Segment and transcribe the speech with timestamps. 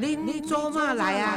[0.00, 1.36] 恁做嘛来啊？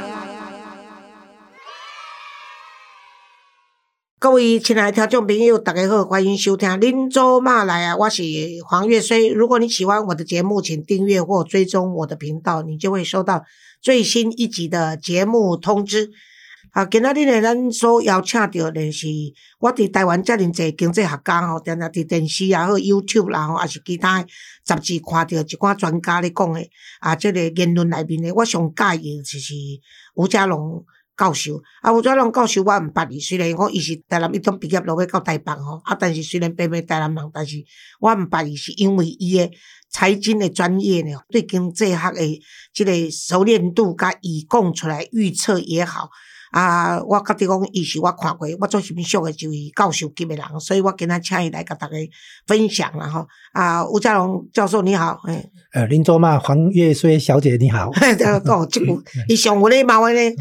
[4.20, 8.22] 各位亲爱的听众朋友，大家好，欢迎收听《恁做嘛来啊》，我是
[8.68, 9.28] 黄月水。
[9.30, 13.42] 如果你喜欢我的节目，请订阅或追踪我的频道，你就会收到
[13.80, 16.12] 最新一集的节目通知。
[16.72, 19.06] 啊，今仔日呢，咱所邀请到的是
[19.58, 24.24] 我伫台湾遮尔济经济学家吼，定定伫电视也好、YouTube 啦吼，也是其他
[24.64, 26.66] 杂志看到一寡专家咧讲的
[27.00, 29.52] 啊，即个言论内面呢，我上介意就是
[30.14, 30.82] 吴家龙
[31.14, 31.62] 教授。
[31.82, 37.62] 啊，吴家龙教授我毋捌伊，虽然我伊是台南一中毕业落去到台北吼，啊，但是虽然白面台南人，但是
[38.00, 39.50] 我毋捌伊，是因为伊的
[39.90, 42.42] 财经的专业呢，对经济学的
[42.72, 46.08] 即个熟练度，甲伊讲出来预测也好。
[46.52, 51.94] 啊，我甲你讲，伊是我看过，我做欣赏的就是教授级的人，所以我今仔请伊来甲大家
[52.46, 53.26] 分享啦吼。
[53.54, 57.90] 啊，吴家龙教授你好，诶，呃，林卓嘛，黄月衰小姐你好。
[58.44, 60.36] 讲即句，伊上有礼貌的呢，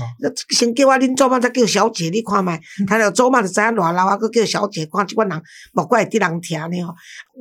[0.50, 2.52] 先叫我林卓嘛，再叫小姐，你看觅，
[2.86, 6.94] 他了卓嘛就知影偌老啊，佫叫小姐，看即款人，莫怪会得人听呢吼。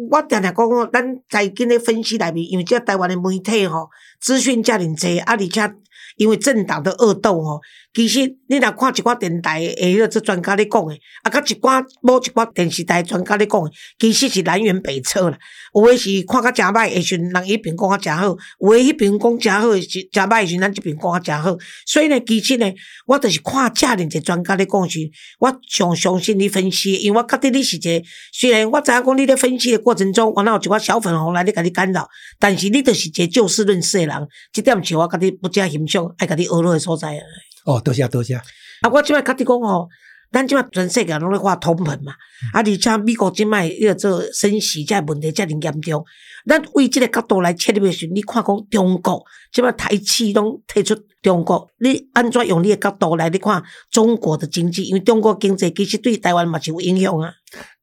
[0.08, 3.88] 我定定讲，咱在今日分析内面，因为即台湾的媒体吼，
[4.20, 5.74] 资讯遮尔济，啊，而且。
[6.16, 7.58] 因为政党的恶斗吼，
[7.92, 15.36] 其实你若看一寡电台的迄个做专家咧讲的，啊，甲一寡某一寡电视台专家咧讲的，其实是南辕北辙啦。
[15.74, 21.56] 有诶是看较诚歹，时阵人迄边讲较诚好；有诶迄边讲诚好，是诚歹时阵咱即边讲较诚好。
[21.84, 22.72] 所以呢，其实呢，
[23.06, 25.00] 我著是看遮尔一专家咧讲时，
[25.40, 28.02] 我上相信你分析，因为我觉得你是一个，
[28.32, 36.06] 虽然我知影讲你咧分析的过程中，我若有一寡小粉红来咧甲你干扰，但是你著是一个就事论事的人，即点是我甲你不加欣赏。
[36.18, 37.20] 爱甲你学落诶所在！
[37.64, 38.34] 哦，多谢多谢。
[38.34, 38.44] 啊，
[38.92, 39.86] 我即摆甲你讲哦，
[40.32, 42.12] 咱即摆全世界拢咧画通膨嘛，
[42.52, 46.04] 啊，而且美国即摆要做升息，即问题遮尔严重。
[46.46, 54.84] 咱为即个角度来切入诶时，你看讲中国即摆台企拢退出中国，你安怎用你诶角度来你看中国的经济？
[54.84, 57.30] 因为中国经济其实对台湾嘛是有影响啊。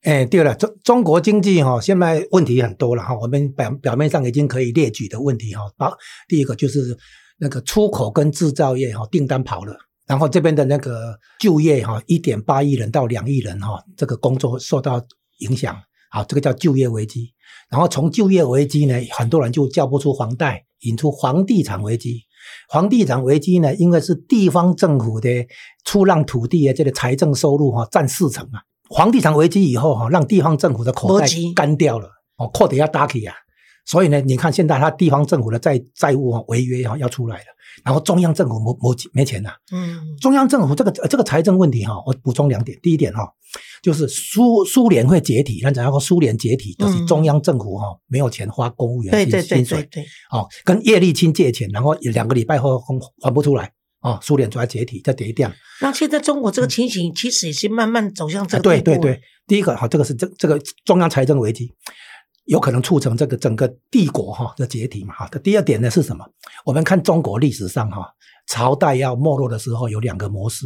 [0.03, 3.15] 诶，对了，中中国经济哈，现在问题很多了哈。
[3.15, 5.95] 我们表表面上已经可以列举的问题哈，好，
[6.27, 6.97] 第一个就是。
[7.39, 9.75] 那个出口跟制造业哈订单跑了，
[10.05, 15.01] 然后这边的那个就业哈一点八亿人到两亿人哈，这个工作受到
[15.39, 15.75] 影响，
[16.09, 17.33] 好，这个叫就业危机。
[17.69, 22.21] 然后从就业危机呢，很多人就叫不出房贷，引出房地产危机。
[22.71, 25.29] 房地产危机呢，因为是地方政府的
[25.83, 28.63] 出让土地的这个财政收入哈占四成啊。
[28.95, 33.35] 房地产危机以后哈，让地方政府的口袋干掉了，哦，扩得要大起啊。
[33.87, 37.45] 所以呢，你看现在他地方政府的债债务啊违约哈要出来了，
[37.85, 39.49] 然后中央政府没没没钱了。
[39.71, 42.77] 嗯，中央政府这个这个财政问题哈，我补充两点。
[42.83, 43.21] 第一点哈，
[43.81, 46.73] 就是苏苏联会解体，那怎样说苏联解体？
[46.73, 49.89] 就是中央政府哈没有钱花公务员薪薪水，
[50.31, 53.71] 哦，跟叶利钦借钱，然后两个礼拜后还还不出来，
[54.01, 55.49] 哦，苏联就要解体，再跌掉。
[55.79, 61.73] 那现在中国这个情形其实也是慢慢走向这个对对对，第一个哈，这个是这这个中央财政危机。
[62.47, 65.27] 有可能促成这个整个帝国哈的解体嘛哈。
[65.29, 66.25] 的第二点呢是什么？
[66.65, 68.09] 我们看中国历史上哈，
[68.47, 70.65] 朝代要没落的时候有两个模式，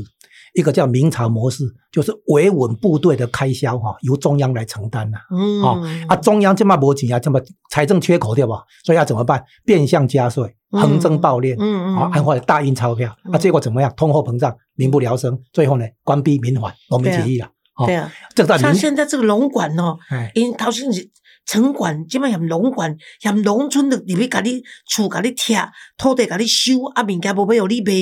[0.54, 5.18] 一个叫明朝模式，就是维稳部队的开销哈由中央来承担呐。
[5.32, 5.62] 嗯。
[5.62, 7.42] 哦啊，中央这么没钱啊，这么
[7.72, 8.64] 财政缺口对吧？
[8.86, 9.44] 所以要怎么办？
[9.66, 13.92] 变相加税，横征暴敛，嗯嗯，啊，或者大印钞票，啊，结果怎么样？
[13.98, 17.50] 通货膨胀，民不聊生，最后呢，关闭民反，农民起义了。
[17.88, 18.12] 对啊。
[18.36, 19.98] 这个像现在这个龙管哦，
[20.36, 21.04] 因陶先生。
[21.46, 27.94] 城管即摆嫌农管嫌农村的入去甲你厝甲你拆土地甲你收啊物件无要互你卖，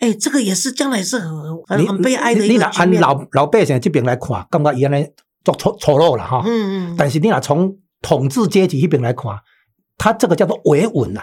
[0.00, 1.30] 诶，这个也是将来是很
[1.66, 5.06] 很很悲哀的一个你若按老老百姓这边来看，感觉伊安尼
[5.44, 6.42] 做错错落了哈。
[6.46, 6.94] 嗯嗯。
[6.96, 9.32] 但是你若从统治阶级那边来看，
[9.98, 11.22] 他这个叫做维稳呐。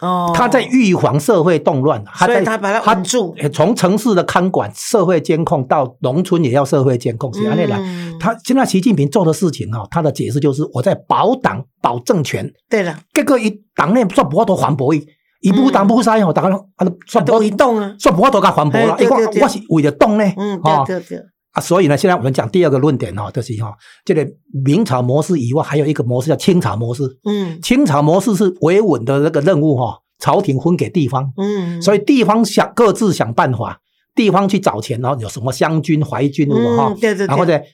[0.00, 3.34] 哦，他在预防社会动乱，他在他把它稳住。
[3.52, 7.80] 从城市的看管、社会监控到农村也要社会监控，是安内来。
[8.18, 12.52] 他现在习近平做的事情哈，他的解释就是我在保党、保政权。
[12.68, 15.06] 对了，这个一党内算不法多反驳伊，
[15.40, 18.96] 一不党不杀，我大家啊算不一动啊，算不法多甲反驳了。
[18.98, 21.24] 一个我是为了动呢，嗯，对对对。
[21.54, 23.72] 啊，所以呢，现在我们讲第二个论点哈，就是哈，
[24.04, 24.28] 这个
[24.64, 27.04] 明朝模式以外，还有一个模式叫清朝模式。
[27.24, 31.32] 嗯，清朝模式是维稳的那个任务哈，朝廷分给地方。
[31.36, 33.80] 嗯，所以地方想各自想办法，
[34.16, 37.64] 地方去找钱，然后有什么湘军、淮军哈，对对对，然后在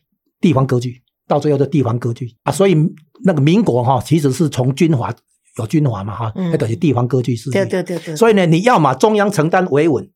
[0.42, 2.52] 地方割据，到最后的地方割据啊。
[2.52, 2.76] 所以
[3.24, 5.10] 那个民国哈，其实是从军阀
[5.56, 7.54] 有军阀嘛哈，那等于地方割据势力。
[7.54, 8.14] 对对对对。
[8.14, 10.06] 所以呢，你要么中央承担维稳，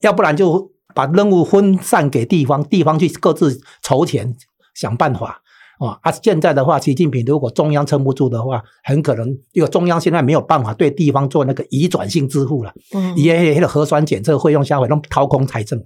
[0.00, 0.72] 要不然就。
[0.94, 4.34] 把任务分散给地方，地方去各自筹钱
[4.74, 5.42] 想办法
[5.78, 15.78] 哦啊，现在的话，习近平如果中央撑不住的话，很可能因为中央现在没有办法对地方做那个移转性支付了，嗯，也那个核酸检测费用下回弄掏空财政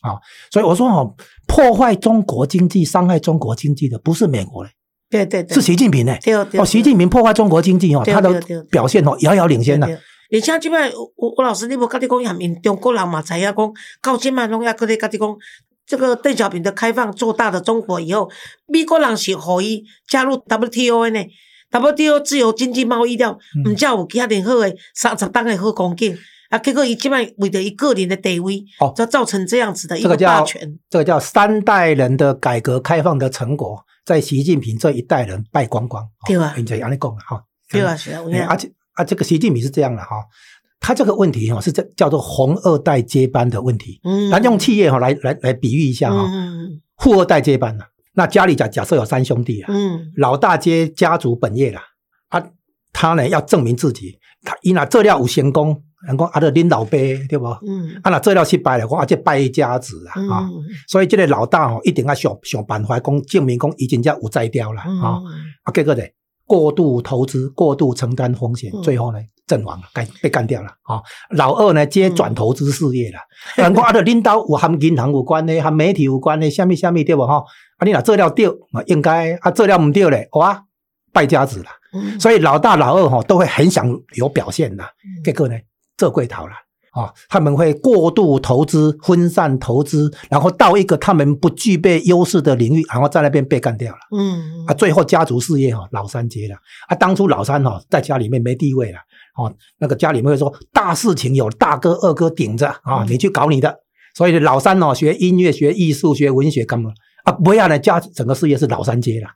[0.00, 0.16] 啊，
[0.50, 1.14] 所以我说哦，
[1.46, 4.70] 破坏中国经济、伤害中国经济的不是美国嘞，
[5.10, 6.16] 对对对，是习近平呢。
[6.22, 8.40] 对对哦，习近平破坏中国经济哦，他的
[8.70, 9.86] 表现哦遥遥领先呐。
[9.86, 9.98] 对
[10.32, 13.72] 而且即摆，吴吴老师，你无甲你讲，含因中国人嘛知影讲，
[14.02, 15.36] 到即摆拢要搁咧甲你讲，
[15.86, 18.30] 这个邓小平的开放做大的中国以后，
[18.66, 21.26] 美国人是互伊加入 WTO 的呢
[21.70, 26.16] ，WTO 自由经济贸易了，嗯毋才有遐尼好的三十档的好光景。
[26.50, 30.78] 啊，结果伊即摆为着伊个人的地位，哦就造成这样子的一个这个叫霸权。
[30.88, 36.04] 这个叫三代人的改革开放的成果，在习近平这一代人败光光。
[36.04, 37.42] 哦对啊你这样你讲哈。
[37.68, 37.96] 对啊，
[38.48, 40.16] 而且啊，这个习近平是这样的哈，
[40.80, 44.00] 他这个问题哈是这叫做红二代接班的问题。
[44.04, 47.86] 嗯咱用企业哈来来来比喻一下哈，嗯富二代接班了。
[48.14, 51.82] 那家里假假设有三兄弟啊，嗯老大接家族本业啦，
[52.28, 52.42] 啊，
[52.92, 56.90] 他呢要证明自己，他伊若做了有成功，人讲啊，就恁老爸
[57.28, 57.46] 对不？
[57.66, 60.48] 嗯啊，若做了失败了，讲啊，这败家子啊，嗯啊，
[60.86, 65.20] 所以这个老大哦、一定要想想办法，讲证明讲伊真正有才调啦，嗯啊，
[65.64, 66.02] 啊，结果呢，
[66.46, 71.00] 过度投资、过度承担风险，嗯最后呢阵亡了，干被干掉了啊。
[71.30, 73.18] 老二呢接转投资事业了，
[73.56, 77.44] 人讲啊，的领导有含银行有关的，含媒体有关的，下面下面对不哈？
[77.78, 80.64] 啊，你若做了对，啊应该啊做了唔对嘞，哇，
[81.12, 81.66] 败家子了。
[81.92, 83.86] 嗯所以老大老二哈、都会很想
[84.16, 85.54] 有表现的，嗯结果呢
[85.96, 86.52] 这贵逃了。
[86.94, 93.98] 啊、他们会过度投资、分散投资，然后到一个他们不具备优势的领域，然后在那边被干掉了。
[94.16, 96.54] 嗯啊，最后家族事业哈、老三接了
[96.88, 96.94] 啊。
[96.94, 98.98] 当初老三哈、在家里面没地位了，
[99.36, 103.80] 哦，那个家里面会说大事情有大哥二哥顶着啊，嗯你去搞你的。
[104.14, 106.92] 所以老三哦，学音乐、学艺术、学文学干嘛
[107.24, 107.32] 啊？
[107.32, 109.26] 不要呢，家整个事业是老三接了。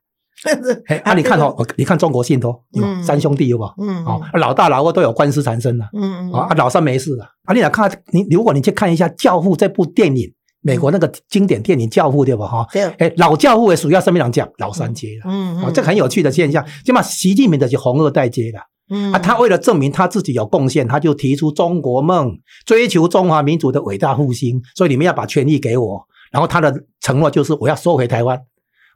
[0.86, 3.74] 哎，啊，你看哦，你看中国信托，有嗯三兄弟有吧？
[3.80, 5.86] 嗯哦，老大老二都有官司缠身了。
[5.92, 7.24] 嗯啊，老三没事了。
[7.44, 12.46] 啊，你来看你，如果你去看一下《教父》这部电影，美国那个经典电影《教父》，对吧？
[12.46, 15.30] 哈，对哎，老教父也属于什么人讲老三接了。
[15.30, 16.64] 嗯哦，这很有趣的现象。
[16.84, 18.60] 起码习近平的是红二代接了
[18.90, 24.62] 嗯啊，他为了证明他自己有贡献，他就提出中国梦，追求中华民族的伟大复兴。
[24.74, 28.40] 所以你们要把权力给我，然后他的承诺就是我要收回台湾。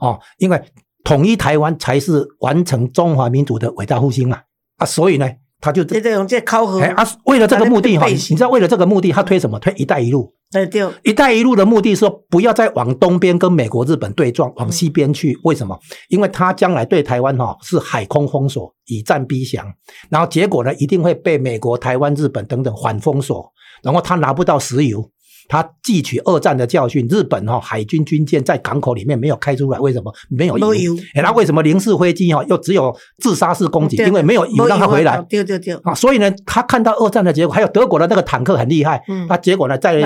[0.00, 0.60] 哦，因为
[1.04, 4.40] 统一台湾才是完成中华民族的伟大复兴嘛。
[4.78, 5.28] 啊，所以呢，
[5.60, 9.58] 他就你得用这考核哎，啊，为了这个目的哈，你知道为了这个目的，他推什么？
[9.58, 10.32] 推“一带一路”。
[10.52, 15.38] 对对，“一带一路”的目的是说，不要再往东边跟美国、日本对撞，往西边去。
[15.44, 15.78] 为什么？
[16.08, 19.66] 因为他将来对台湾哈是海空封锁，以战逼降，
[20.10, 23.50] 然后结果呢，一定会被美国、台湾、日本等等反封锁，
[23.82, 25.10] 然后他拿不到石油。
[25.48, 30.12] 他汲取二战的教训，日本哈、海军军舰在港口里面没有开出来，为什么？
[30.30, 30.70] 没有油。
[30.70, 33.96] 没油哎，那为什么零式飞机哈、又只有自杀式攻击？
[33.96, 35.24] 因为没有油让他回来。
[35.28, 40.00] 对对对，啊，所以呢，他看到二战的结果，还有德国的那个坦克很厉害，嗯他结果呢，在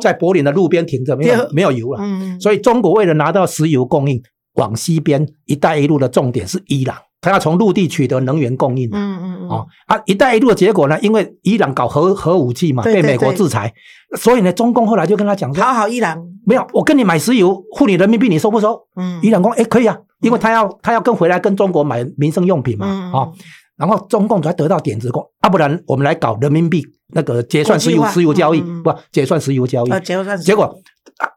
[0.00, 2.00] 在柏林的路边停着，没有没有油了。
[2.02, 4.22] 嗯所以中国为了拿到石油供应，
[4.54, 8.88] 往西边“一带一路”的重点是伊朗，他要从陆地取得能源供应。
[8.92, 13.72] 嗯嗯嗯哦啊，“一带一路”的结果呢，因为伊朗搞核核武器嘛，被美国制裁，
[14.16, 18.80] 所以呢，中共后来就跟他讲说讨，好伊朗，没有，我跟你买石油，付你人民币，你收不收？
[18.96, 19.20] 嗯。
[19.22, 23.12] 伊朗说，哎，可以啊，因为他要他要跟回来跟中国买民生用品嘛，嗯。
[23.12, 23.32] 哦，
[23.76, 29.90] 然后中共才得到点子，说啊，不然我们来搞人民币那个结算石油石油交易，不结算石油交易。
[29.90, 30.74] 啊，结算结果，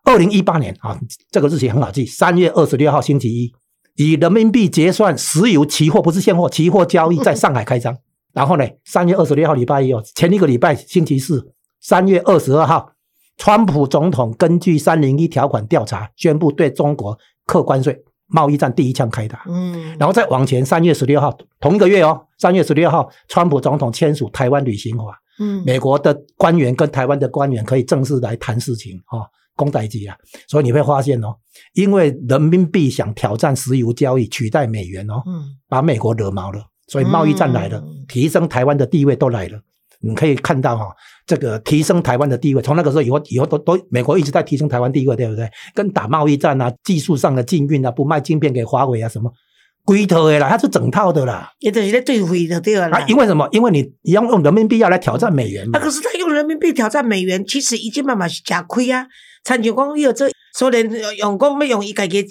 [0.05, 0.97] 二零一八年啊，
[1.29, 3.51] 这个日期很好记，三月二十六号星期一，
[3.97, 7.97] 以人民币结算石油期货，不是现货，期货交易在上海开张。
[8.33, 11.51] 然后呢，三月二十六号礼拜一哦，前一个礼拜星期四，
[11.81, 12.93] 三月二十二号，
[13.37, 19.43] 川普总统根据三零一条款调查，宣布对中国课关税，贸易战第一枪开打。
[19.47, 30.15] 嗯，然后再往前，三月十六号，同一个月哦，三月十六号，川普总统签署台湾旅行法，嗯美国的官员跟台湾的官员可以正式来谈事情哦，公代机啊。
[30.47, 31.35] 所以你会发现哦，
[31.73, 39.59] 因为人民币想挑战石油交易，取代美元哦，嗯把美国惹毛了，所以贸易战来了，嗯提升台湾的地位都来了。
[40.03, 40.91] 你可以看到哈、
[41.31, 45.49] 这个提升台湾的地位，从那个时候以后，以后都都美国一直在提升台湾地位，对不对？
[45.73, 49.31] 跟打贸易战啊，技术上的禁运啊，不卖晶片给华为啊，什么
[49.85, 51.49] 龟头的啦，它是整套的啦。
[51.59, 52.99] 也就是咧对汇就对啦啊，。
[53.07, 53.47] 因为什么？
[53.53, 55.81] 因为你你要用人民币要来挑战美元嘛啊，。
[55.81, 59.07] 可是他用人民币挑战美元，其实已经慢慢是吃亏啊。
[59.45, 60.85] 参像讲，伊有这苏联
[61.17, 62.29] 用讲要用伊家己的，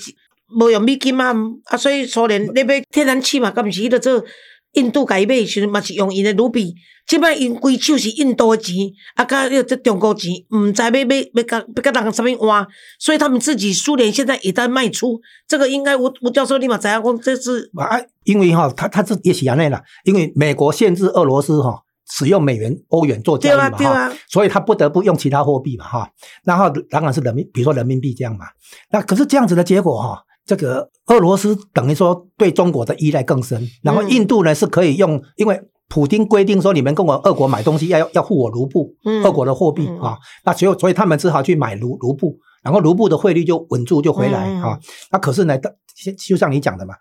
[0.60, 4.22] 无用美金嘛，啊，所以苏联那边天然气嘛，敢毋是迄个做
[4.72, 6.74] 印度甲伊买的时阵嘛是用因的卢比，
[7.06, 8.74] 即摆因规手是印度的钱，
[9.16, 11.00] 啊，甲迄这中国钱，毋知要要
[11.34, 12.66] 要甲要甲人啥物换，
[12.98, 26.08] 所以他们自己苏联现在也在卖出，这个应该吴吴教授立马知影讲这是啊，因为哈，他他是也是安内啦，因为美国限制俄罗斯哈使用美元、欧元做交易嘛哈，啊，所以他不得不用其他货币嘛哈，
[26.44, 28.46] 然后当然是人民，比如说人民币这样嘛。
[28.92, 44.78] 那可是这样子的结果哈，这个俄罗斯等于说对中国的依赖更深，然后印度呢是可以用，因为普京规定说你们跟我俄国买东西要要付我卢布，嗯俄国的货币嗯啊，那所以所以他们只好去买卢卢布，然后卢布的汇率就稳住就回来嗯啊。
[45.10, 46.94] 那可是呢，就就像你讲的嘛，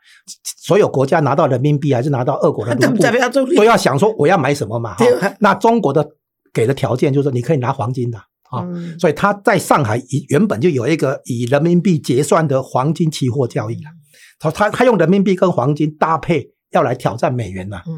[0.57, 3.55] 所有国家拿到人民币还是拿到俄国的卢布？
[3.55, 4.95] 都要想说我要买什么嘛。
[5.39, 6.07] 那中国的
[6.51, 8.23] 给的条件就是说你可以拿黄金的啊，
[8.57, 13.91] 嗯所以他在上海以原本就有一个以人民币结算的黄金期货交易了。
[14.39, 17.93] 他他他用人民币跟黄金搭配，要来挑战美元呐、嗯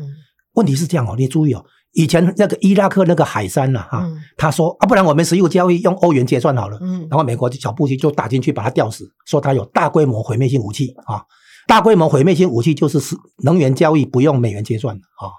[0.53, 6.77] 问题是这样哦，你注意哦，以前那个伊拉克那个海山呐、哈、嗯他说啊，不然我们石油交易用欧元结算好了。
[6.81, 11.23] 嗯然后美国的小布希就打进去把他吊死，说他有大规模毁灭性武器啊。
[11.67, 15.31] 大规模毁灭性武器就是是能源交易不用美元结算的啊。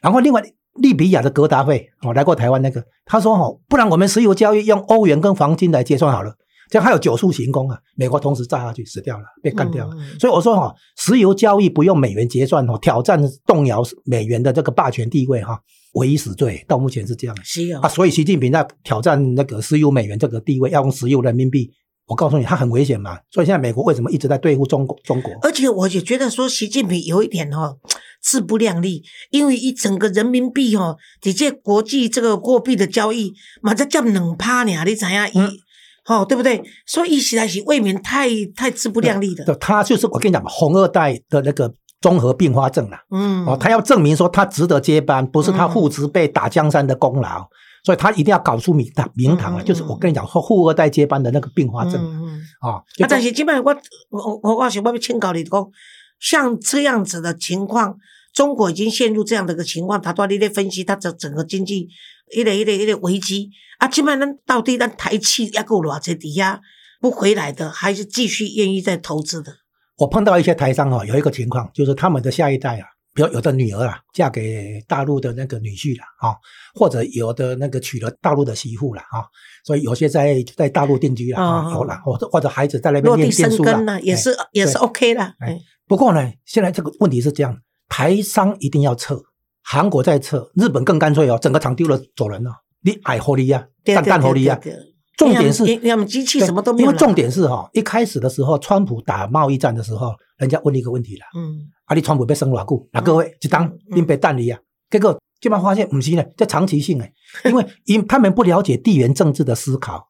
[0.00, 0.40] 然后另外
[0.74, 6.32] 利比亚的格达费哦来过台湾那个，他说哦，不然我们石油交易用欧元跟黄金来结算好了，
[6.70, 7.78] 这样还有九速行宫啊。
[7.96, 9.96] 美国同时炸下去死掉了，被干掉了。
[10.18, 15.58] 所以我说哈、石油交易不用美元结算哦，挑战动摇美元的这个霸权地位哈、
[15.94, 17.36] 唯一死罪，到目前是这样。
[17.42, 21.70] 是哦啊，，所以习近平在挑战那个石油美元这个地位，要用石油人民币。
[22.10, 23.16] 我告诉你，他很危险嘛。
[23.30, 24.98] 所以现在美国为什么一直在对付中国？
[25.04, 27.76] 中国而且我也觉得说，习近平有一点哦，
[28.20, 35.38] 自不量力，因为一整个人民币哦，你这国际这个货币的交易，嘛才占两趴呢，你知影伊？
[35.38, 35.50] 嗯
[36.06, 36.60] 哦，对不对？
[36.86, 39.54] 所以伊实在是未免太太自不量力就的。
[39.56, 43.00] 他就是我跟你讲嘛，红二代的那个综合并发症啦。
[43.10, 47.46] 嗯，哦，他要证明说他值得接班，不是他父执辈打江山的功劳，
[47.84, 49.62] 所以他一定要搞出名堂名堂啊！
[49.62, 51.94] 就是我跟你讲，说富二代接班的那个并发症。
[52.60, 52.82] 啊。
[52.96, 53.74] 就啊，但是基本上我
[54.10, 55.68] 我我我想要请教你讲，
[56.18, 57.96] 像这样子的情况，
[58.34, 61.88] 中国已经陷入这样的一个情况，他多你在分析他整整个经济
[62.34, 66.60] 一点一点一点危机啊，基本上到底咱台气要够偌济底下
[67.00, 69.54] 不回来的，还是继续愿意再投资的？
[69.96, 76.36] 我碰到一些台商哦，有一个情况就是他们的下一代啊，比如有的女儿啊嫁给大陆的那个女婿了啊，
[76.74, 79.26] 或者有的那个娶了大陆的媳妇了啊，
[79.64, 85.34] 所以有些在在大陆定居了啊，哦有了，或者或者孩子在那边念念书了生根呢，也是哎也是 OK 的。
[85.88, 89.20] 不过呢，现在这个问题是这样，台商一定要撤，
[89.62, 92.52] 韩国在撤，日本更干脆哦，整个厂丢了走人了，
[92.82, 94.58] 你爱合理呀，干对对干合理呀。
[95.20, 101.68] 重点是因为机器什么都没有因为重点是哈、一开始的时候，川普打贸易战的时候，人家问一个问题了，嗯。
[101.84, 102.88] 啊，你川普被升偌久？
[102.92, 103.78] 那各位一当嗯。
[103.88, 104.58] 林北蛋里啊，
[104.88, 107.12] 结果基本上发现不是呢，这长期性诶，
[107.44, 110.08] 因为因他们不了解地缘政治的思考，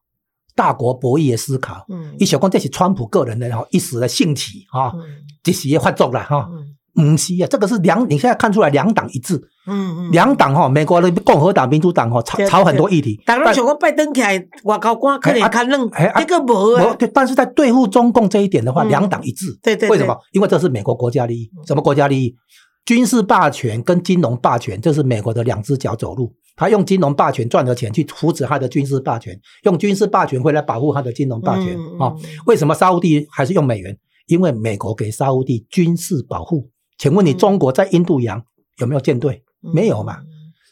[0.54, 2.14] 大国博弈的思考，嗯。
[2.18, 5.02] 一小光这是川普个人的哈一时的兴起啊，嗯。
[5.44, 6.48] 一时的发作啦哈。
[6.52, 6.76] 嗯。
[7.04, 9.40] 唔是啊，这个是两，你现在看出来两党一致，
[9.70, 19.46] 嗯嗯，两党哈，美国的共和党、民主党哈，吵吵很多议题，大家但想讲拜登起来外交官可能较冷这个无啊，对，但是在对付中共这一点的话，嗯两党一致。
[19.62, 20.16] 对对对为什么？
[20.32, 21.50] 因为这是美国国家利益。
[21.66, 22.34] 什么国家利益？
[22.86, 26.32] 军事霸权跟金融霸权，这是美国的两只脚走路。
[26.56, 33.96] 他用金融霸权赚的钱去扶持他的军事霸权，用军事霸权回来保护他的金融霸权嗯啊、嗯为什么沙烏地还是用美元？
[34.26, 36.68] 因为美国给沙烏地军事保护。
[36.98, 38.42] 请问你，嗯中国在印度洋
[38.78, 39.42] 有没有舰队？
[39.62, 40.18] 嗯没有嘛？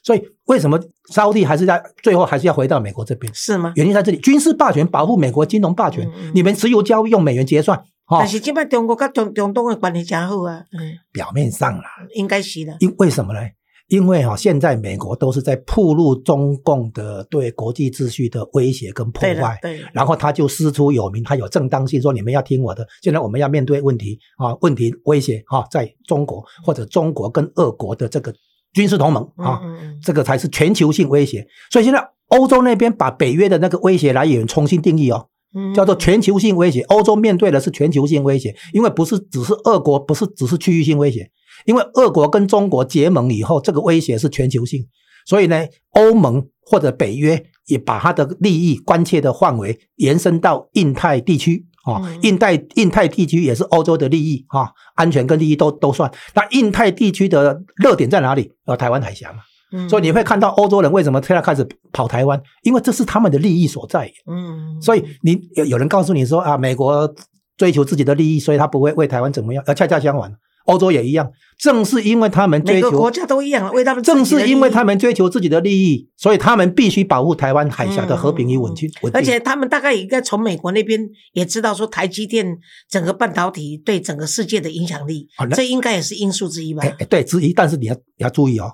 [0.03, 0.81] 所以为什么
[1.13, 3.33] 沙烏地还是在最后还是要回到美国这边？
[3.35, 3.73] 是吗？
[3.77, 12.77] 原因在这里，军事霸权保护美国金融霸权，你们石油交易用美元结算，哦但，是即摆中国跟中中东的关系真好啊，嗯，表面上啦，应该是的。
[12.81, 13.41] 因为什么呢？
[13.89, 22.87] 因为哈、现在美国都是在铺路中共的对国际秩序的威胁跟破坏，，对的，然后他就师出有名，他有正当性，说你们要听我的。
[23.03, 28.31] 现在我们要面对问题啊，问题威胁啊，在中国或者中国跟俄国的这个
[28.73, 29.61] 军事同盟啊，
[30.03, 31.47] 这个才是全球性威胁。
[31.71, 36.83] 所以现在欧洲那边把北约的那个威胁来源重新定义哦，嗯，叫做全球性威胁。
[36.83, 41.31] 欧洲面对的是全球性威胁，因为不是只是俄国，不是只是区域性威胁，
[41.65, 44.87] 因为俄国跟中国结盟以后，这个威胁是全球性。
[45.27, 56.11] 所以呢，欧盟或者北约也把它的利益关切的范围延伸到印太地区啊、嗯印太印太地区也是欧洲的利益啊、安全跟利益都都算。
[56.35, 58.53] 那印太地区的热点在哪里？
[58.67, 59.39] 呃，台湾海峡嘛。
[59.71, 64.11] 嗯所以你会看到欧洲人为什么现在开始跑台湾，因为这是他们的利益所在。
[64.27, 67.15] 嗯，所以你有有人告诉你说啊，美国
[67.59, 70.33] 追求自己的利益，所以他不会为台湾怎么样，而恰恰相反，
[70.69, 71.31] 欧洲也一样。
[71.59, 78.89] 正是因为他们追求，每个国家都一样，为他们正是因为他们追求自己的利益，所以他们必须保护台湾海峡的和平与稳定。
[79.13, 81.01] 而且他们大概应该从美国那边
[81.33, 82.57] 也知道说，台积电
[82.89, 86.85] 整个半导体对整个世界的影响力，这应该也是因素之一吧？
[87.11, 87.53] 对，之一。
[87.53, 88.71] 但是你要你要注意哦，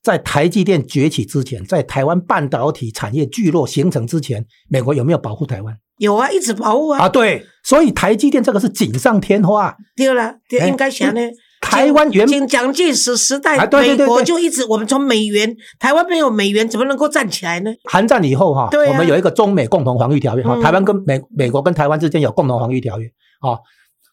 [0.00, 5.76] 在台积电崛起之前，在台湾半导体产业聚落形成之前，美国有没有保护台湾？
[6.02, 6.98] 有啊，一直保护啊。
[6.98, 9.76] 啊，对，所以台积电这个是锦上添花。
[9.96, 10.34] 对了，
[10.66, 11.20] 应该想呢。
[11.60, 17.70] 台湾原蒋蒋介石时代，美国就一直我们从美元，台湾没有美元，怎么能够站起来呢？
[17.84, 23.06] 韩战以后哈，我们有一个中美共同防御条约哈，台湾跟美美国跟台湾之间有共同防御条约
[23.40, 23.56] 啊，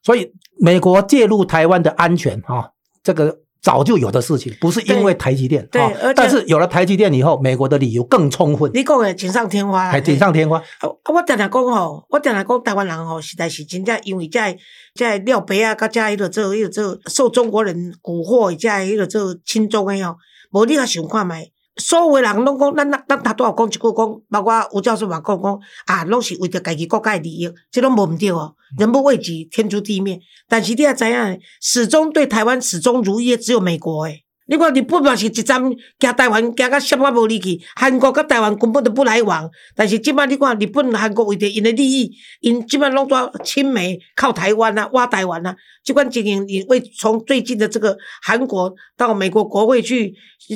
[0.04, 2.72] 所以美国介入台湾的安全哈，
[3.04, 3.40] 这个。
[3.62, 5.68] 早就有的事情，不是因为台积电。
[5.70, 5.82] 对，
[6.16, 8.72] 但是有了台积电以后，美国的理由更充分。
[8.74, 9.90] 你讲的锦上添花。
[9.90, 10.58] 还锦上添花。
[10.58, 14.58] 啊，我常常讲吼，我常常讲台湾人吼，实在是真正因为在
[14.96, 20.16] 在尿白啊，加在迄个做迄个做受中国人蛊惑，在迄个做亲中的吼，
[20.52, 21.48] 无你个想看卖。
[21.80, 28.54] 所有人拢讲，咱咱咱他都要讲一句讲，包括吴教授嘛讲讲啊，拢是为着家己国家的利益，这拢无毋对哦。
[28.78, 30.20] 人不为己，天诛地灭。
[30.48, 34.26] 但是你也知影，始终对台湾始终如一的只有美国诶。
[34.50, 35.78] 你看日本嘛是一站行
[36.18, 39.48] 台湾行到闪啊无离去，韩国甲台湾根本都不来往。
[39.76, 45.56] 但是即摆你看日本、韩国为着因的利益，因即摆拢在亲美，靠台湾啊，挖台湾啊。
[45.84, 50.12] 即款经营，你为从最近的这个韩国到美国国会去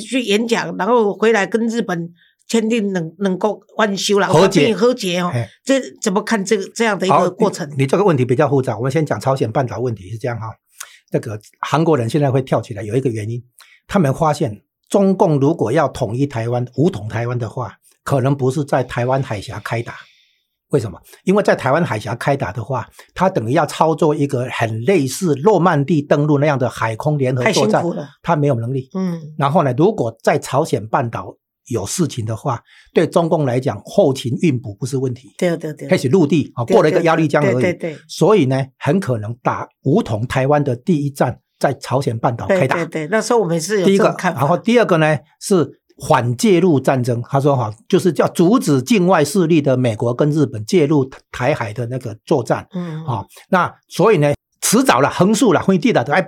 [0.09, 2.09] 去演讲，然后回来跟日本
[2.47, 5.31] 签订能能够挽修了和解和解哦。
[5.63, 7.71] 这怎么看这个这样的一个过程？
[7.77, 10.47] 你这个问题比较复杂，我们先讲朝鲜半岛问题是这样哈。
[11.11, 13.39] 这个韩国人现在会跳起来，有一个原因。
[13.87, 19.95] 他们发现，中共如果要统一台湾、武统台湾的话，可能不是在台湾海峡开打。
[20.69, 20.99] 为什么？
[21.23, 27.83] 因为在台湾海峡开打的话，他等于要操作一个很类似诺曼底登陆那样的海空联合作战，
[28.23, 28.89] 他没有能力。
[28.95, 29.21] 嗯。
[29.37, 31.37] 然后呢，如果在朝鲜半岛
[31.67, 32.59] 有事情的话，
[32.91, 35.29] 对中共来讲，后勤运补不是问题。
[35.37, 35.87] 对对对。
[35.87, 37.61] 开始陆地啊，过了一个鸭绿江而已。
[37.61, 37.95] 对对。
[38.07, 41.39] 所以呢，很可能打武统台湾的第一战。
[41.63, 47.23] 在朝鲜半岛开打，对对，那时候我们是有第一个，然后第二个呢是反介入战争。
[47.29, 52.67] 他说哈，就是叫阻止境外势力的美国跟日本介入台海的那个作战。
[52.73, 56.21] 嗯，啊，那所以呢，迟早了，横竖了，会地的都来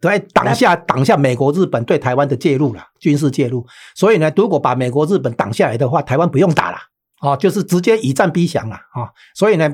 [0.00, 3.66] 都来挡下挡下美国日本对台湾的介入了，军事介入。
[3.94, 6.78] 所以呢，如果把美国日本挡下来的话，台湾不用打了，
[7.20, 9.12] 啊，就是直接以战逼降了啊。
[9.34, 9.70] 所以呢，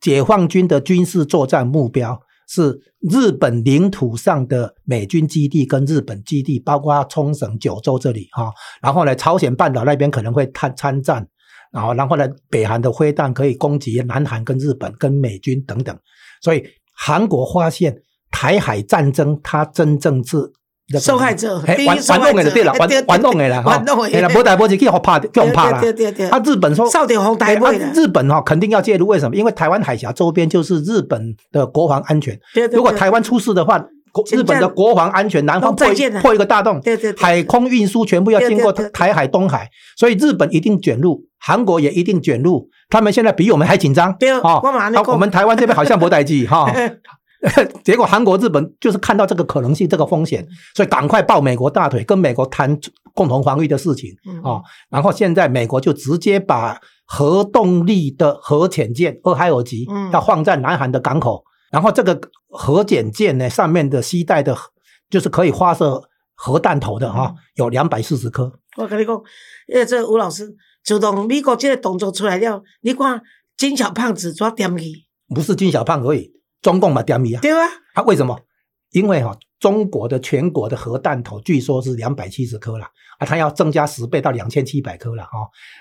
[0.00, 2.22] 解放军的军事作战目标。
[2.52, 8.52] 是日本领土上的美军基地跟日本基地，包括冲绳、九州这里哈。
[8.82, 11.26] 然后呢，朝鲜半岛那边可能会参参战，
[11.72, 15.98] 然后然后呢，北韩的飞弹可以攻击南韩跟日本跟美军等等。
[16.42, 16.62] 所以
[16.94, 17.96] 韩国发现
[18.30, 20.52] 台海战争，它真正是。
[21.00, 23.82] 受害者，玩玩弄的就对了，玩玩弄的了哈。
[24.12, 25.80] 哎呀，波台波去去好怕，更怕了。
[26.30, 29.36] 他日本说，少点红台位日本哈肯定要介入，为什么？
[29.36, 32.38] 因为台湾海峡周边就是日本的国防安全。
[32.72, 33.84] 如果台湾出事的话，
[34.30, 35.86] 日本的国防安全，南方破
[36.20, 36.80] 破一个大洞，
[37.16, 42.68] 海空运输全部要经过台海、东海，所以日本一定卷入，韩国也一定卷入。
[42.90, 44.14] 他们现在比我们还紧张。
[44.18, 44.60] 对哦，
[45.06, 46.70] 我们台湾这边好像不待机哈。
[47.82, 52.78] 结果韩国、日本就是看到这个可能性、这个风险，所以赶快抱美国大腿，跟美国谈
[53.14, 54.10] 共同防御的事情
[54.44, 54.62] 啊。
[54.88, 64.56] 然后现在美国就直接把核动力的核潜舰俄亥俄级要放在南韩的港口，然后这个核潜舰呢上面的携带的，
[65.10, 66.00] 就是可以发射
[66.34, 68.52] 核弹头的哈，有两百四十颗。
[68.76, 69.20] 我跟你讲，
[69.66, 73.20] 因为这吴老师主动美国这个动作出来了，你看
[73.56, 74.84] 金小胖子抓点去，
[75.34, 76.30] 不是金小胖而已。
[76.62, 77.40] 中共嘛，点米啊？
[77.42, 77.68] 对啊。
[77.94, 78.40] 他为什么？
[78.92, 82.86] 因为哈，中国的全国的核弹头据说是两百七十颗了
[83.18, 85.30] 啊，他要增加十倍到两千七百颗了哈。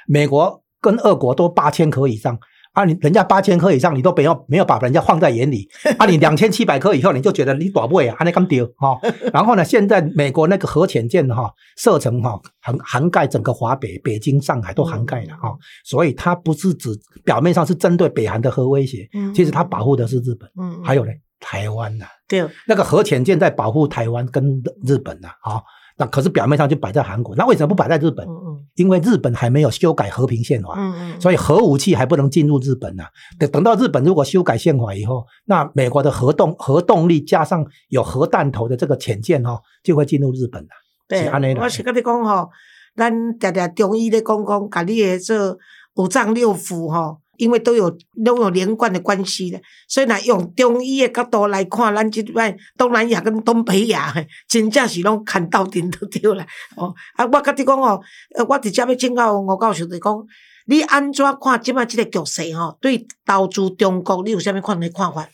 [0.08, 2.38] 美国跟俄国都八千颗以上。
[2.74, 5.68] 啊，你人家八千颗以上，你都没有没有把人家放在眼里。
[6.00, 8.98] 啊，你两千七百颗以后，你就觉得你短不啊，那咁丢哈。
[9.34, 15.54] 然后呢，现在美国那个核潜舰哈，射程哈涵涵盖整个华北、北京、上海都涵盖了哈。
[15.84, 16.90] 所以它不是指
[17.26, 22.06] 表面上是针对北韩的核威胁，其实它保护的是日本，嗯，还有呢台湾呐。
[22.30, 25.62] 对，那个核潜舰在保护台湾跟日本呐，啊。
[25.98, 28.26] 那可是表面上就摆在韩国，那为什么不摆在日本？
[28.76, 30.76] 因为日本还没有修改和平宪法，
[31.20, 33.04] 所以核武器还不能进入日本呢。
[33.38, 40.70] 等等到日本如果修改宪法以后，那美国的核动核动力加上有核弹头的这个潜舰哦，就会进入日本了。
[41.08, 42.50] 对，我是跟你讲哈，
[42.96, 45.56] 咱常常中医咧讲讲，家你的这
[45.96, 47.90] 五脏六腑哈，因为都有
[48.24, 54.14] 都有连贯的关系的，所以呢，用中医的角度来看，咱即摆东南亚跟东北亚，
[54.48, 56.46] 真正是拢看到顶都对啦。
[56.76, 58.00] 哦，啊，我甲你讲哦，
[58.36, 60.24] 呃，我直接要请教吴教授就讲，
[60.68, 62.78] 你安怎看即摆即个局势吼？
[62.80, 65.28] 对投资中国，你有啥物款的看法？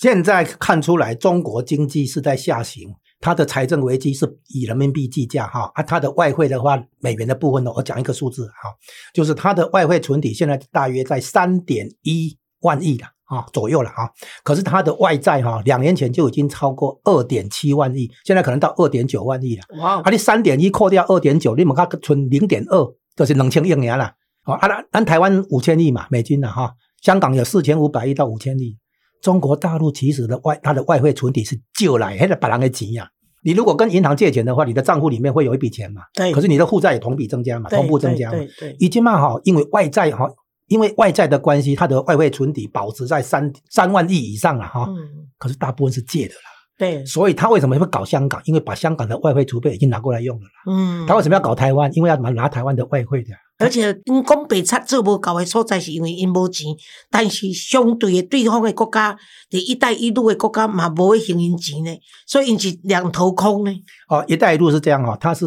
[0.00, 8.68] 现在看出来，中国经济是在下行，它的财政危机是以人民币计价哈啊，它的外汇的话，美元的部分呢，我讲一个数字哈，
[9.14, 14.10] 就是它的外汇存底现在大约在三点一万亿了啊左右了哈，
[14.42, 19.62] 可是它的外债哈，两年前就已经超过二点七万亿，现在可能到二点九万亿了。
[19.80, 20.02] 哇！
[20.02, 24.12] 啊，你三点一扣掉二点九，你们看存零点二，就是两千亿年了。
[24.44, 28.76] 哦，啊，按台湾五千亿嘛，美金了哈，香港有四千五百亿到五千亿。
[29.22, 33.08] 中国大陆其实的外，它的外汇存底是旧来，还是把人给挤呀？
[33.44, 36.02] 你如果跟银行借钱的话，你的账户里面会有一笔钱嘛？
[36.14, 36.32] 对。
[36.32, 38.36] 可是你的负债也同比增加嘛，同步增加嘛？
[38.36, 38.76] 对对。
[38.78, 40.28] 已经嘛哈，因为外债哈，
[40.66, 44.86] 因为外债的关系，它的外汇存底保持在三三万亿以上了哈。
[44.88, 44.96] 嗯。
[45.38, 46.40] 可是大部分是借的啦。
[46.78, 47.04] 对。
[47.04, 48.40] 所以他为什么会搞香港？
[48.44, 50.50] 因为把香港的外汇储备已经拿过来用了啦。
[50.68, 51.06] 嗯。
[51.06, 51.92] 他为什么要搞台湾？
[51.94, 53.30] 因为要拿拿台湾的外汇的。
[53.58, 56.66] 而且因讲白贼做无够的所在，是因为因无钱，
[57.10, 59.16] 但是相对的对方的国家，
[59.50, 63.70] 伫一带一路的国家嘛无会行因钱呢，所以因是两头空呢。
[64.08, 65.46] 哦，一带一路是这样哦，它是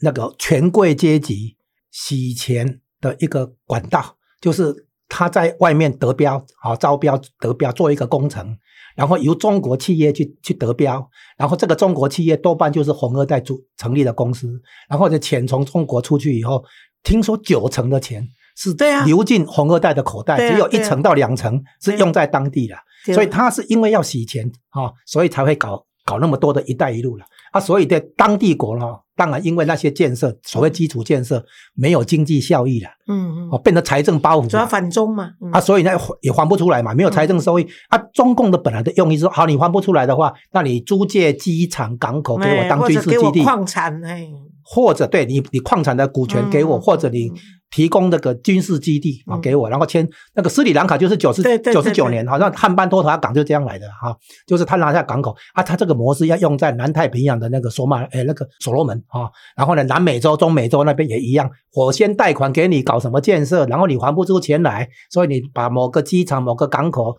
[0.00, 1.56] 那个权贵阶级
[1.90, 8.56] 洗钱的一个管道，就是他在外面得标，好招标得标做一个工程，
[8.94, 14.48] 然后由中国企业去去得标，然后这个中国企业多半就是红二代组成立的公司，
[14.88, 16.64] 然后这钱从中国出去以后。
[17.06, 22.74] 听说九成的钱是流进红二代的口袋，只有一成到两成是用在当地的，
[23.14, 27.24] 所以他是因为要洗钱啊，所以才会搞搞那么多的一带一路了。
[27.52, 27.60] 啊。
[27.60, 35.92] 所以在当地国呢，当然因为那些建设，所谓基础建设没有经济效益了，嗯嗯，哦，变成财政包袱，主要反中嘛啊，所以呢
[36.22, 37.68] 也还不出来嘛，没有财政收益。
[37.88, 37.96] 啊。
[38.12, 44.28] 中共的本来的用意是说，好，你还不出来的话，那你租借机场港口给我当军事基地，矿产哎。
[44.68, 47.30] 或者对你，你矿产的股权给我，或者你
[47.70, 67.16] 提供那个军事基地啊给我，然后签那个斯里兰卡就是九十九十九年，好像汉班托塔港就这样来的哈，就是他拿下港口啊，他这个模式要用在南太平洋的那个索马诶那个所罗门啊，然后呢南美洲、中美洲那边也一样，我先贷款给你搞什么建设，然后你还不出钱来，所以你把某个机场、某个港口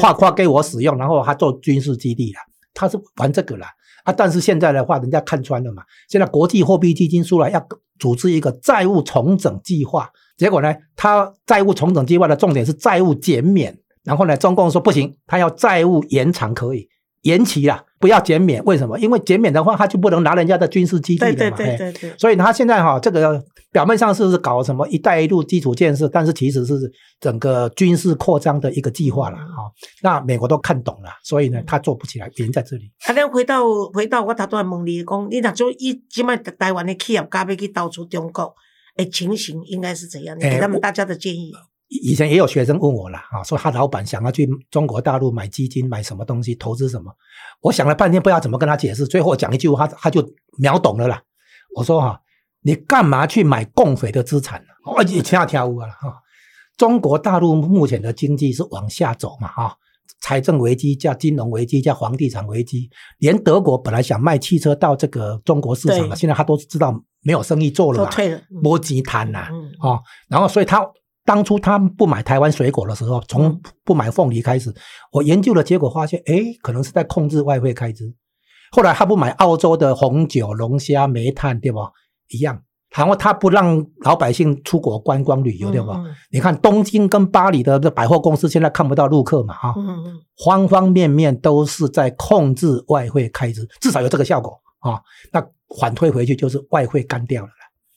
[0.00, 2.40] 划划给我使用，然后他做军事基地了，
[2.74, 3.66] 他是玩这个了。
[4.04, 5.82] 啊，但是现在的话，人家看穿了嘛。
[6.08, 7.66] 现在国际货币基金出来要
[7.98, 16.88] 组织一个债务重整计划，结果呢，他债务重整计划的重点是债务减免，然后呢，中共说不行，他要债务延长可以。
[17.22, 18.98] 延期了，不要减免，为什么？
[18.98, 21.36] 因为减免的话，他就不能拿人家的军事基地了嘛。
[21.36, 22.18] 对对对对对。
[22.18, 29.70] 所以他现在哈，这个表面上是搞什么“一带一路”基础建设，但是其实是整个军事扩张的一个计划了哈。
[30.02, 32.90] 那美国都看懂了，所以呢，他做不起来，原因在这里。
[33.06, 38.54] 啊，那回到回到我头都问你讲，你那做一今麦台湾的企业家要去到处中国，
[38.96, 40.34] 诶，情形应该是怎样？
[40.38, 41.52] 你给他们大家的建议。
[41.90, 47.12] 以前也有学生问我了啊，说他老板想要去中国大陆买基金、买什么东西、投资什么。
[47.60, 49.04] 我想了半天，不知道怎么跟他解释。
[49.06, 50.24] 最后讲一句话，他就
[50.56, 51.20] 秒懂了啦。
[51.74, 52.20] 我说哈，
[52.62, 54.68] 你干嘛去买共匪的资产呢？
[54.86, 56.14] 哦，你跳跳舞啊哈！
[56.76, 59.76] 中国大陆目前的经济是往下走嘛哈，
[60.22, 68.10] 财政危机加金融危机加房地产危机，连德国本来想卖汽车到这个中国市场了，现在他都知道没有生意做了嘛，
[68.62, 69.48] 摸鸡摊呐，
[69.82, 70.88] 哦，然后所以他。
[71.30, 74.74] 当初他不买台湾水果的时候，从不买凤梨开始，
[75.12, 78.12] 我研究的结果发现，哎，可能是在控制外汇开支。
[78.72, 81.82] 后来他不买澳洲的红酒、龙虾、煤炭，对吧？
[82.30, 82.60] 一样。
[82.96, 86.02] 然后他不让老百姓出国观光旅游，对吧？
[86.32, 89.72] 你看东京跟巴黎的这百货公司现在看不到陆客嘛，哈，
[90.44, 95.00] 方方面面都是在控制外汇开支，至少有这个效果啊。
[95.32, 95.40] 那
[95.78, 97.50] 反推回去就是外汇干掉了。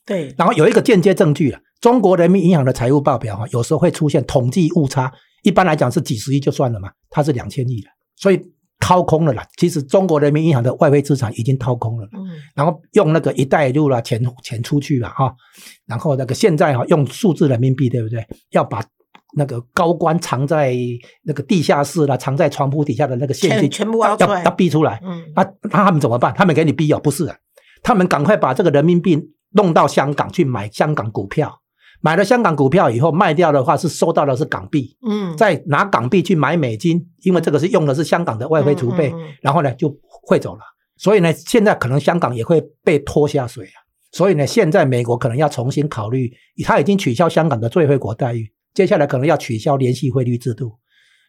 [0.06, 0.36] 对。
[0.38, 1.58] 然后有一个间接证据了。
[1.84, 8.42] 中国人民银行的财务报表哈，有时候会出现统计误差，一般来讲是几十亿就算了嘛，它是两千亿了，所以
[8.80, 9.46] 掏空了啦。
[9.58, 15.36] 其实中国人民银行的外汇资产已经掏空了，嗯，然后用那个一带一路啦钱钱出去了哈，
[15.86, 18.26] 然后那个现在哈用数字人民币对不对？
[18.52, 18.82] 要把
[19.36, 20.74] 那个高官藏在
[21.24, 26.34] 那个地下室啦，藏在床铺底下的那个现金全部要要逼出来，嗯，那那他们怎么办？
[26.34, 27.30] 他们给你逼哦，不是，
[27.82, 29.20] 他们赶快把这个人民币
[29.52, 31.60] 弄到香港去买香港股票。
[32.04, 39.90] 买了香港股票以后卖掉的话，是收到的是港币，嗯，再拿港币去买美金，因为这个是用的是香港的外汇储备，然后呢就
[40.28, 40.62] 汇走了。
[40.98, 43.80] 所以呢，现在可能香港也会被拖下水啊。
[44.12, 46.30] 所以呢，现在美国可能要重新考虑，
[46.66, 50.74] 他已经取消香港的最惠国待遇，接下来可能要取消联系汇率制度。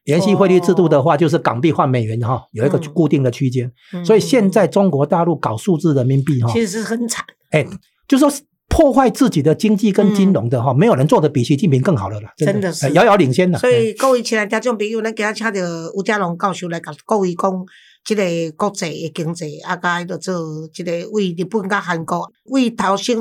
[0.03, 3.73] 联系汇率制度的话，就是港币换美元哈，有一个嗯固定的区间。
[3.95, 7.25] 嗯所以现在中国大陆搞数字人民币哈，其实是很惨。
[7.53, 7.65] 哎，
[8.07, 8.43] 就说是
[8.75, 13.57] 破坏自己的经济跟金融的哈，没有人做的比习近平更好了啦，真的是哎遥遥领先了。
[13.57, 15.61] 所以各位亲爱的听众朋友，咱今仔请到
[15.95, 17.65] 吴家龙教授来甲各位讲，
[18.05, 18.25] 即个
[18.57, 20.35] 国际的经济，啊，甲迄个做
[20.73, 23.17] 即个为日本甲韩国，为头先。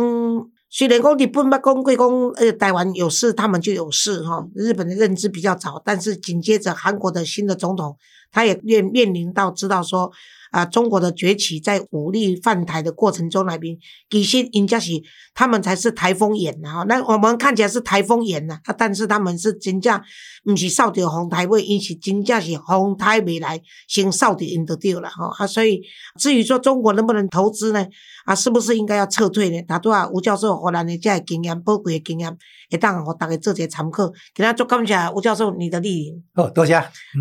[0.71, 4.43] 虽然讲日本捌讲过讲，呃，台湾有事，他们就有事哈。
[4.55, 7.95] 日本的认知比较早，但是紧接着韩国的新的总统，
[8.31, 10.11] 他也面面临到知道说，
[10.53, 13.75] 啊，中国的崛起在武力犯台的过程中来宾，
[14.07, 14.91] 其实人家是
[15.33, 19.99] 他们才是台风眼呐、哈，那我们看起来是台风眼呐、啊，但是他们是真正
[20.43, 25.81] 不是扫到红台尾，因是真正是红台未来先扫到因就对了哈啊，所以
[26.19, 27.83] 至于说中国能不能投资呢？
[28.25, 29.59] 啊，是不是应该要撤退呢？
[29.63, 32.37] 大多啊，吴教授荷兰的这个经验、宝贵的经验，
[32.69, 34.07] 会当互大家做一个参考。
[34.35, 36.73] 今仔足感谢吴教授你的莅临，好，多谢。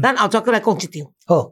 [0.02, 1.10] 咱后再过来讲一场。
[1.24, 1.50] 好。